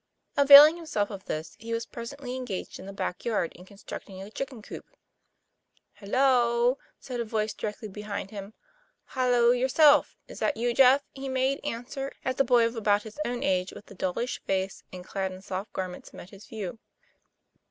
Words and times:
Availing 0.35 0.77
himself 0.77 1.11
of 1.11 1.25
this, 1.25 1.55
he 1.59 1.73
was 1.73 1.85
presently 1.85 2.35
engaged 2.35 2.79
in 2.79 2.87
the 2.87 2.91
back 2.91 3.23
yard 3.23 3.53
in 3.53 3.65
constructing 3.67 4.19
a 4.19 4.31
chicken 4.31 4.63
coop. 4.63 4.83
'Halloa!" 5.93 6.77
said 6.99 7.19
a 7.19 7.23
voice 7.23 7.53
directly 7.53 7.87
behind 7.87 8.31
him.' 8.31 8.55
Halloa 9.13 9.55
yourself; 9.55 10.17
is 10.27 10.39
that 10.39 10.57
you, 10.57 10.73
Jeff?" 10.73 11.03
he 11.13 11.29
made 11.29 11.63
answer, 11.63 12.11
as 12.25 12.39
a 12.39 12.43
boy 12.43 12.65
of 12.65 12.75
about 12.75 13.03
his 13.03 13.19
own 13.23 13.43
age, 13.43 13.73
with 13.73 13.91
a 13.91 13.93
dollish 13.95 14.39
face, 14.41 14.81
and 14.91 15.05
clad 15.05 15.31
in 15.31 15.43
soft 15.43 15.71
garments, 15.71 16.13
met 16.13 16.31
his 16.31 16.47
view. 16.47 16.79